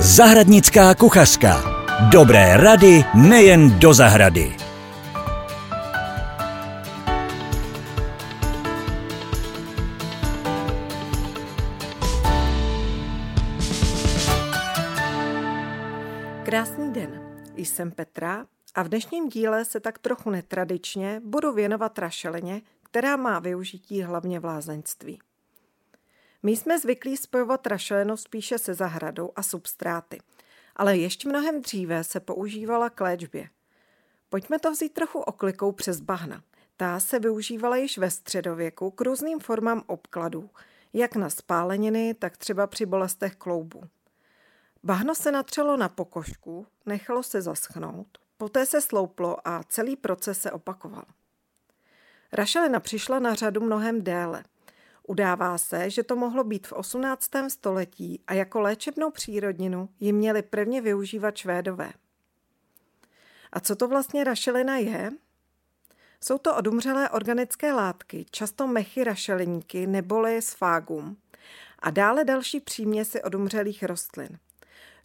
Zahradnická 0.00 0.94
kuchařka. 0.94 1.62
Dobré 2.12 2.56
rady 2.56 3.04
nejen 3.14 3.78
do 3.78 3.94
zahrady. 3.94 4.56
Krásný 16.44 16.92
den, 16.92 17.20
jsem 17.56 17.90
Petra 17.90 18.46
a 18.74 18.82
v 18.82 18.88
dnešním 18.88 19.28
díle 19.28 19.64
se 19.64 19.80
tak 19.80 19.98
trochu 19.98 20.30
netradičně 20.30 21.20
budu 21.24 21.52
věnovat 21.52 21.98
rašelině, 21.98 22.62
která 22.82 23.16
má 23.16 23.38
využití 23.38 24.02
hlavně 24.02 24.40
v 24.40 24.44
lázeňství. 24.44 25.18
My 26.42 26.56
jsme 26.56 26.78
zvyklí 26.78 27.16
spojovat 27.16 27.66
rašelinu 27.66 28.16
spíše 28.16 28.58
se 28.58 28.74
zahradou 28.74 29.32
a 29.36 29.42
substráty, 29.42 30.20
ale 30.76 30.96
ještě 30.96 31.28
mnohem 31.28 31.62
dříve 31.62 32.04
se 32.04 32.20
používala 32.20 32.90
k 32.90 33.00
léčbě. 33.00 33.48
Pojďme 34.28 34.58
to 34.58 34.70
vzít 34.70 34.94
trochu 34.94 35.18
oklikou 35.18 35.72
přes 35.72 36.00
bahna. 36.00 36.42
Ta 36.76 37.00
se 37.00 37.18
využívala 37.18 37.76
již 37.76 37.98
ve 37.98 38.10
středověku 38.10 38.90
k 38.90 39.00
různým 39.00 39.40
formám 39.40 39.82
obkladů, 39.86 40.50
jak 40.92 41.16
na 41.16 41.30
spáleniny, 41.30 42.14
tak 42.14 42.36
třeba 42.36 42.66
při 42.66 42.86
bolestech 42.86 43.36
kloubu. 43.36 43.82
Bahno 44.82 45.14
se 45.14 45.32
natřelo 45.32 45.76
na 45.76 45.88
pokožku, 45.88 46.66
nechalo 46.86 47.22
se 47.22 47.42
zaschnout, 47.42 48.18
poté 48.36 48.66
se 48.66 48.80
slouplo 48.80 49.48
a 49.48 49.62
celý 49.68 49.96
proces 49.96 50.40
se 50.40 50.52
opakoval. 50.52 51.04
Rašelina 52.32 52.80
přišla 52.80 53.18
na 53.18 53.34
řadu 53.34 53.60
mnohem 53.60 54.02
déle– 54.02 54.44
Udává 55.08 55.58
se, 55.58 55.90
že 55.90 56.02
to 56.02 56.16
mohlo 56.16 56.44
být 56.44 56.66
v 56.66 56.72
18. 56.72 57.30
století 57.48 58.22
a 58.26 58.34
jako 58.34 58.60
léčebnou 58.60 59.10
přírodninu 59.10 59.88
ji 60.00 60.12
měli 60.12 60.42
prvně 60.42 60.80
využívat 60.80 61.36
Švédové. 61.36 61.92
A 63.52 63.60
co 63.60 63.76
to 63.76 63.88
vlastně 63.88 64.24
rašelina 64.24 64.76
je? 64.76 65.10
Jsou 66.20 66.38
to 66.38 66.56
odumřelé 66.56 67.10
organické 67.10 67.72
látky, 67.72 68.26
často 68.30 68.66
mechy 68.66 69.04
rašeliníky 69.04 69.86
neboli 69.86 70.42
sfágum 70.42 71.16
a 71.78 71.90
dále 71.90 72.24
další 72.24 72.60
příměsi 72.60 73.22
odumřelých 73.22 73.82
rostlin. 73.82 74.38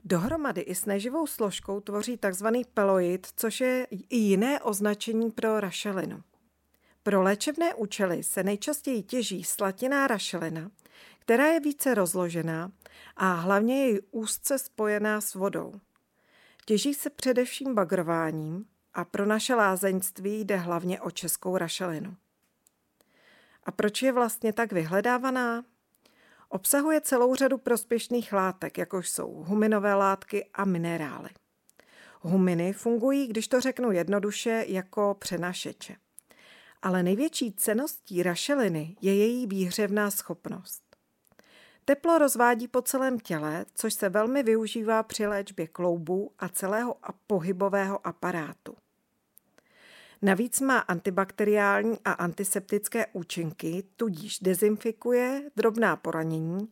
Dohromady 0.03 0.61
i 0.61 0.75
s 0.75 0.85
neživou 0.85 1.27
složkou 1.27 1.79
tvoří 1.79 2.17
tzv. 2.17 2.47
peloid, 2.73 3.27
což 3.35 3.61
je 3.61 3.87
i 4.09 4.17
jiné 4.17 4.59
označení 4.61 5.31
pro 5.31 5.59
rašelinu. 5.59 6.23
Pro 7.03 7.21
léčebné 7.21 7.73
účely 7.73 8.23
se 8.23 8.43
nejčastěji 8.43 9.03
těží 9.03 9.43
slatiná 9.43 10.07
rašelina, 10.07 10.71
která 11.19 11.47
je 11.47 11.59
více 11.59 11.93
rozložená 11.93 12.71
a 13.15 13.33
hlavně 13.33 13.87
je 13.87 14.01
úzce 14.11 14.59
spojená 14.59 15.21
s 15.21 15.35
vodou. 15.35 15.73
Těží 16.65 16.93
se 16.93 17.09
především 17.09 17.75
bagrováním 17.75 18.65
a 18.93 19.05
pro 19.05 19.25
naše 19.25 19.55
lázeňství 19.55 20.39
jde 20.39 20.57
hlavně 20.57 21.01
o 21.01 21.11
českou 21.11 21.57
rašelinu. 21.57 22.15
A 23.63 23.71
proč 23.71 24.01
je 24.01 24.11
vlastně 24.11 24.53
tak 24.53 24.73
vyhledávaná? 24.73 25.63
Obsahuje 26.49 27.01
celou 27.01 27.35
řadu 27.35 27.57
prospěšných 27.57 28.33
látek, 28.33 28.77
jakož 28.77 29.09
jsou 29.09 29.43
huminové 29.47 29.93
látky 29.93 30.45
a 30.53 30.65
minerály. 30.65 31.29
Huminy 32.21 32.73
fungují, 32.73 33.27
když 33.27 33.47
to 33.47 33.61
řeknu 33.61 33.91
jednoduše, 33.91 34.65
jako 34.67 35.15
přenašeče. 35.19 35.95
Ale 36.83 37.03
největší 37.03 37.53
ceností 37.53 38.23
rašeliny 38.23 38.95
je 39.01 39.15
její 39.15 39.47
výhřevná 39.47 40.11
schopnost. 40.11 40.83
Teplo 41.85 42.17
rozvádí 42.17 42.67
po 42.67 42.81
celém 42.81 43.19
těle, 43.19 43.65
což 43.75 43.93
se 43.93 44.09
velmi 44.09 44.43
využívá 44.43 45.03
při 45.03 45.27
léčbě 45.27 45.67
kloubů 45.67 46.31
a 46.39 46.49
celého 46.49 46.95
pohybového 47.27 48.07
aparátu. 48.07 48.75
Navíc 50.21 50.61
má 50.61 50.79
antibakteriální 50.79 51.97
a 52.05 52.11
antiseptické 52.11 53.05
účinky, 53.13 53.83
tudíž 53.95 54.39
dezinfikuje 54.39 55.51
drobná 55.55 55.95
poranění 55.95 56.69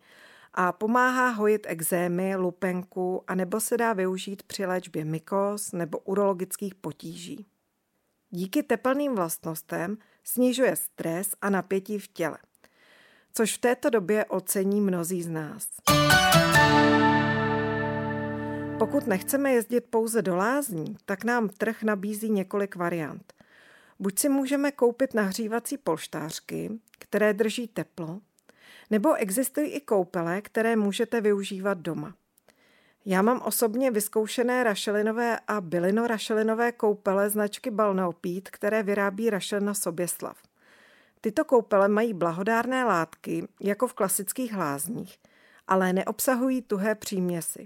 a 0.53 0.71
pomáhá 0.71 1.29
hojit 1.29 1.65
exémy, 1.69 2.35
lupenku 2.35 3.23
a 3.27 3.35
nebo 3.35 3.59
se 3.59 3.77
dá 3.77 3.93
využít 3.93 4.43
při 4.43 4.65
léčbě 4.65 5.05
mykos 5.05 5.71
nebo 5.71 5.97
urologických 5.99 6.75
potíží. 6.75 7.45
Díky 8.33 8.63
tepelným 8.63 9.15
vlastnostem 9.15 9.97
snižuje 10.23 10.75
stres 10.75 11.29
a 11.41 11.49
napětí 11.49 11.99
v 11.99 12.07
těle, 12.07 12.37
což 13.33 13.57
v 13.57 13.61
této 13.61 13.89
době 13.89 14.25
ocení 14.25 14.81
mnozí 14.81 15.23
z 15.23 15.29
nás. 15.29 15.67
Pokud 18.79 19.07
nechceme 19.07 19.51
jezdit 19.51 19.81
pouze 19.81 20.21
do 20.21 20.35
lázní, 20.35 20.97
tak 21.05 21.23
nám 21.23 21.49
trh 21.49 21.83
nabízí 21.83 22.29
několik 22.29 22.75
variant. 22.75 23.33
Buď 23.99 24.19
si 24.19 24.29
můžeme 24.29 24.71
koupit 24.71 25.13
nahřívací 25.13 25.77
polštářky, 25.77 26.71
které 26.99 27.33
drží 27.33 27.67
teplo, 27.67 28.21
nebo 28.89 29.13
existují 29.13 29.71
i 29.71 29.81
koupele, 29.81 30.41
které 30.41 30.75
můžete 30.75 31.21
využívat 31.21 31.77
doma. 31.77 32.15
Já 33.05 33.21
mám 33.21 33.41
osobně 33.41 33.91
vyzkoušené 33.91 34.63
rašelinové 34.63 35.39
a 35.47 35.61
bylino-rašelinové 35.61 36.71
koupele 36.71 37.29
značky 37.29 37.71
Balneopít, 37.71 38.49
které 38.49 38.83
vyrábí 38.83 39.29
rašelina 39.29 39.73
Soběslav. 39.73 40.37
Tyto 41.21 41.45
koupele 41.45 41.87
mají 41.87 42.13
blahodárné 42.13 42.85
látky, 42.85 43.47
jako 43.61 43.87
v 43.87 43.93
klasických 43.93 44.53
hlázních, 44.53 45.17
ale 45.67 45.93
neobsahují 45.93 46.61
tuhé 46.61 46.95
příměsi. 46.95 47.65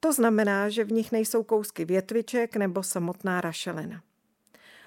To 0.00 0.12
znamená, 0.12 0.68
že 0.68 0.84
v 0.84 0.92
nich 0.92 1.12
nejsou 1.12 1.42
kousky 1.42 1.84
větviček 1.84 2.56
nebo 2.56 2.82
samotná 2.82 3.40
rašelina. 3.40 4.02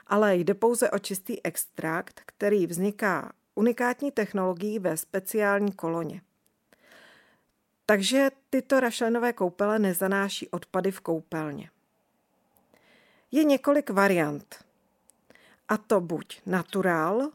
Ale 0.07 0.35
jde 0.35 0.53
pouze 0.53 0.91
o 0.91 0.99
čistý 0.99 1.45
extrakt, 1.45 2.21
který 2.25 2.67
vzniká 2.67 3.31
unikátní 3.55 4.11
technologií 4.11 4.79
ve 4.79 4.97
speciální 4.97 5.71
koloně. 5.71 6.21
Takže 7.89 8.31
tyto 8.49 8.79
rašelinové 8.79 9.33
koupele 9.33 9.79
nezanáší 9.79 10.49
odpady 10.49 10.91
v 10.91 10.99
koupelně. 10.99 11.69
Je 13.31 13.43
několik 13.43 13.89
variant. 13.89 14.65
A 15.67 15.77
to 15.77 16.01
buď 16.01 16.41
naturál, 16.45 17.31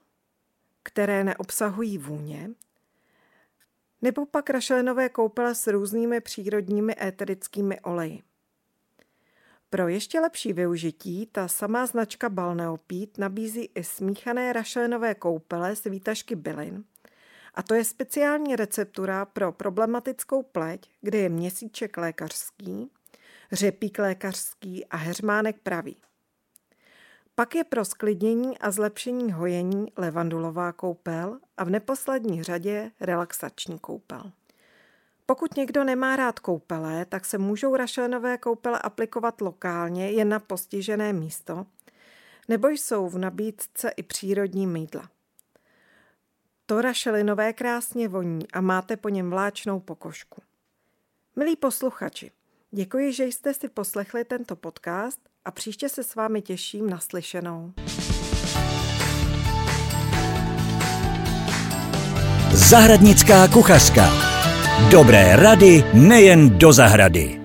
které 0.83 1.25
neobsahují 1.25 1.99
vůně, 1.99 2.51
nebo 4.03 4.27
pak 4.27 4.51
rašelinové 4.51 5.09
koupele 5.09 5.55
s 5.55 5.67
různými 5.67 6.21
přírodními 6.21 6.95
éterickými 7.01 7.81
oleji. 7.81 8.23
Pro 9.71 9.89
ještě 9.89 10.21
lepší 10.21 10.53
využití 10.53 11.27
ta 11.27 11.49
samá 11.49 11.87
značka 11.87 12.29
Balneopít 12.29 13.19
nabízí 13.19 13.71
i 13.75 13.85
smíchané 13.85 14.53
rašelinové 14.53 15.15
koupele 15.15 15.77
z 15.77 15.85
výtažky 15.85 16.37
bylin– 16.37 16.85
a 17.55 17.63
to 17.63 17.75
je 17.75 17.85
speciální 17.85 18.57
receptura 18.57 19.25
pro 19.25 19.53
problematickou 19.53 20.43
pleť, 20.43 20.91
kde 21.01 21.19
je 21.19 21.29
měsíček 21.29 21.97
lékařský, 21.97 22.91
řepík 23.53 23.99
lékařský 23.99 24.87
a 24.87 24.97
heřmánek 24.97 25.57
pravý. 25.63 25.97
Pak 27.35 27.55
je 27.55 27.65
pro 27.65 27.85
sklidnění 27.85 28.59
a 28.59 28.71
zlepšení 28.71 29.33
hojení 29.33 29.87
levandulová 29.97 30.73
koupel 30.73 31.39
a 31.57 31.65
v 31.65 31.71
neposlední 31.71 32.43
řadě 32.43 32.91
relaxační 33.01 33.79
koupel. 33.79 34.33
Pokud 35.27 35.57
někdo 35.57 35.85
nemá 35.85 36.17
rád 36.17 36.39
koupele, 36.39 37.05
tak 37.05 37.25
se 37.25 37.39
můžou 37.39 37.77
rašelinové 37.77 38.39
koupele 38.39 38.79
aplikovat 38.79 39.41
lokálně 39.41 40.11
jen 40.11 40.29
na 40.29 40.39
postižené 40.39 41.13
místo, 41.13 41.67
nebo 42.49 42.69
jsou 42.69 43.09
v 43.09 43.19
nabídce 43.19 43.89
i 43.97 44.03
přírodní 44.03 44.67
mýdla. 44.67 45.14
To 46.67 46.81
rašelinové 46.83 47.53
krásně 47.53 48.09
voní 48.09 48.51
a 48.53 48.61
máte 48.61 48.97
po 48.97 49.09
něm 49.09 49.31
vláčnou 49.31 49.81
pokožku. 49.81 50.43
Milí 51.37 51.57
posluchači, 51.57 52.31
děkuji, 52.71 53.13
že 53.13 53.25
jste 53.25 53.55
si 53.55 53.69
poslechli 53.69 54.25
tento 54.25 54.57
podcast 54.57 55.19
a 55.45 55.51
příště 55.51 55.89
se 55.89 56.05
s 56.05 56.15
vámi 56.15 56.43
těším 56.43 56.91
na 56.91 56.99
slyšenou. 56.99 57.73
Zahradnická 62.53 63.49
kuchařka. 63.49 64.09
Dobré 64.91 65.37
rady 65.37 65.85
nejen 65.95 66.59
do 66.59 66.73
zahrady. 66.73 67.44